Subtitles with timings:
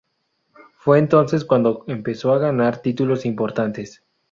[0.77, 4.01] Fue entonces cuando empezó a ganar títulos importantes.